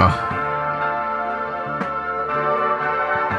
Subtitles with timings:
[0.00, 0.34] Uh,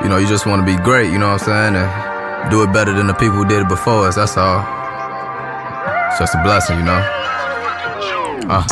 [0.01, 1.75] you know, you just want to be great, you know what I'm saying?
[1.75, 4.61] And do it better than the people who did it before us, that's all.
[6.09, 7.01] It's just a blessing, you know?
[8.47, 8.63] Uh.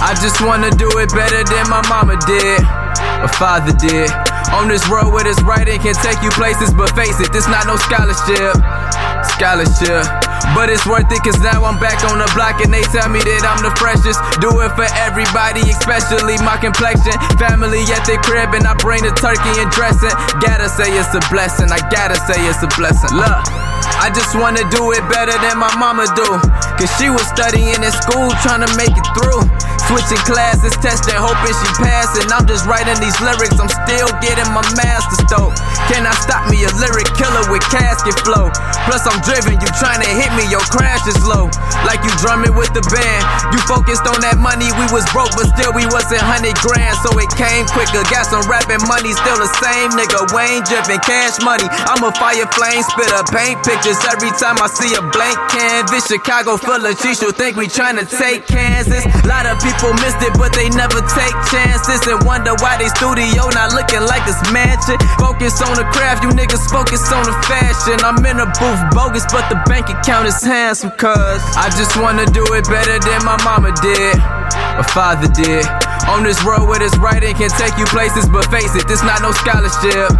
[0.00, 4.33] I just wanna do it better than my mama did, my father did.
[4.52, 7.66] On this road where this writing can take you places, but face it, this not
[7.66, 8.54] no scholarship.
[9.38, 10.04] Scholarship.
[10.52, 13.24] But it's worth it cause now I'm back on the block and they tell me
[13.24, 14.20] that I'm the freshest.
[14.44, 17.16] Do it for everybody, especially my complexion.
[17.40, 20.12] Family at the crib and I bring the turkey and dressing.
[20.44, 23.16] Gotta say it's a blessing, I gotta say it's a blessing.
[23.16, 23.64] Look.
[24.04, 26.28] I just wanna do it better than my mama do.
[26.76, 29.48] Cause she was studying in school trying to make it through.
[29.90, 32.16] Switching classes, testing, hoping she pass.
[32.16, 35.24] And I'm just writing these lyrics, I'm still getting my master's.
[35.90, 38.48] Can I stop me a lyric killer with casket flow?
[38.88, 41.50] Plus, I'm driven, you trying to hit me, your crash is low.
[41.84, 43.22] Like you drumming with the band.
[43.52, 46.94] You focused on that money, we was broke, but still we wasn't 100 grand.
[47.04, 48.00] So it came quicker.
[48.08, 50.30] Got some rapping money, still the same nigga.
[50.32, 51.66] Wayne dripping, cash money.
[51.90, 56.08] I'm a fire flame spitter, paint pictures every time I see a blank canvas.
[56.08, 59.04] Chicago full of cheese, you think we trying to take Kansas.
[59.26, 63.50] Lot of people missed it, but they never take chances and wonder why they studio
[63.50, 64.96] not looking like this mansion.
[65.18, 67.98] Focus on the craft, you niggas focus on the fashion.
[68.04, 72.26] I'm in a booth bogus, but the bank account is handsome, cuz I just wanna
[72.26, 74.16] do it better than my mama did,
[74.78, 75.66] my father did.
[76.08, 79.22] On this road where this writing can take you places, but face it, this not
[79.22, 80.12] no scholarship.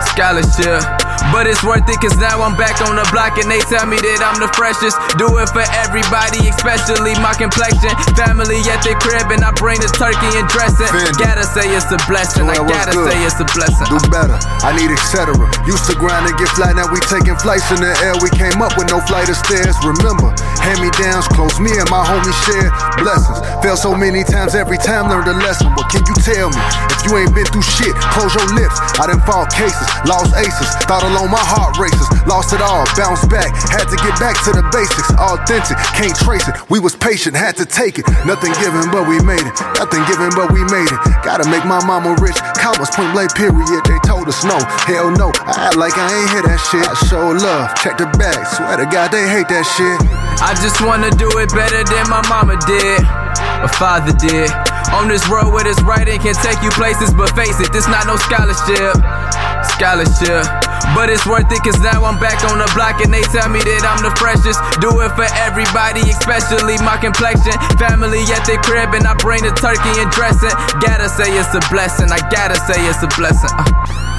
[0.00, 0.95] Scholarship.
[1.32, 3.96] But it's worth it cause now I'm back on the block and they tell me
[4.00, 4.96] that I'm the freshest.
[5.20, 7.92] Do it for everybody, especially my complexion.
[8.16, 10.88] Family at the crib and I bring the turkey and dressing.
[11.20, 12.48] Gotta say it's a blessing.
[12.48, 13.86] I gotta say it's a blessing.
[13.90, 15.34] Do better, I need etc.
[15.66, 18.14] Used to grind and get flat, now we taking flights in the air.
[18.20, 19.76] We came up with no flight of stairs.
[19.84, 20.32] Remember,
[20.66, 23.38] hand me downs, close me and my homie share blessings.
[23.62, 25.70] Fell so many times, every time learned a lesson.
[25.78, 26.62] What can you tell me?
[26.90, 28.74] If you ain't been through shit, close your lips.
[28.98, 32.10] I done fought cases, lost aces, thought alone my heart races.
[32.26, 35.14] Lost it all, bounced back, had to get back to the basics.
[35.14, 36.58] Authentic, can't trace it.
[36.66, 38.06] We was patient, had to take it.
[38.26, 39.54] Nothing given, but we made it.
[39.78, 41.00] Nothing given, but we made it.
[41.22, 42.36] Gotta make my mama rich.
[42.58, 43.86] Commas point blank, period.
[43.86, 44.58] They told us no.
[44.90, 45.30] Hell no.
[45.46, 46.82] I act like I ain't hear that shit.
[46.82, 48.42] I show love, check the bag.
[48.58, 50.25] Swear to God, they hate that shit.
[50.40, 54.52] I just wanna do it better than my mama did, my father did.
[54.94, 58.06] On this road where this writing can take you places, but face it, this not
[58.06, 58.94] no scholarship.
[59.74, 60.46] Scholarship.
[60.94, 63.58] But it's worth it cause now I'm back on the block and they tell me
[63.58, 64.60] that I'm the freshest.
[64.78, 67.56] Do it for everybody, especially my complexion.
[67.80, 70.54] Family at the crib and I bring the turkey and dressing.
[70.78, 73.50] Gotta say it's a blessing, I gotta say it's a blessing.
[73.52, 74.15] Uh.